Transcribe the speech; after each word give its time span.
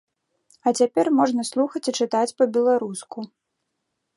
А 0.69 0.71
цяпер 0.83 1.11
можна 1.19 1.45
слухаць 1.51 1.83
і 1.91 1.93
чытаць 2.01 2.35
па-беларуску. 2.43 3.19